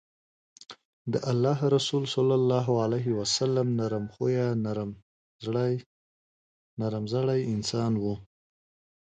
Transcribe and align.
د 1.13 1.15
الله 1.31 1.59
رسول 1.77 2.03
صلی 2.15 2.35
الله 2.41 2.67
عليه 2.83 3.07
وسلّم 3.19 3.67
نرم 3.79 4.05
خويه، 4.15 4.47
نرم 6.87 7.01
زړی 7.13 7.39
انسان 7.53 7.91
وو 8.03 8.15